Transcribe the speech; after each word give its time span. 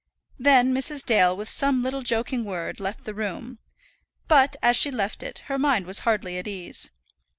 Then 0.39 0.73
Mrs. 0.73 1.05
Dale, 1.05 1.37
with 1.37 1.47
some 1.47 1.83
little 1.83 2.01
joking 2.01 2.43
word, 2.43 2.79
left 2.79 3.03
the 3.03 3.13
room; 3.13 3.59
but, 4.27 4.55
as 4.59 4.75
she 4.75 4.89
left 4.89 5.21
it, 5.21 5.43
her 5.45 5.59
mind 5.59 5.85
was 5.85 5.99
hardly 5.99 6.39
at 6.39 6.47
ease. 6.47 6.89